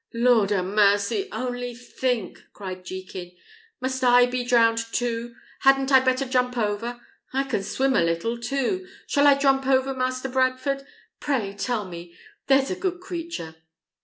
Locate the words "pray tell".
11.19-11.85